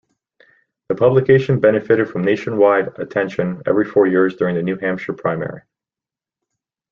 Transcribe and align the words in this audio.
The 0.89 0.95
publication 0.95 1.59
benefited 1.59 2.09
from 2.09 2.23
nationwide 2.23 2.97
attention 2.97 3.61
every 3.67 3.85
four 3.85 4.07
years 4.07 4.35
during 4.35 4.55
the 4.55 4.63
New 4.63 4.77
Hampshire 4.77 5.13
primary. 5.13 5.61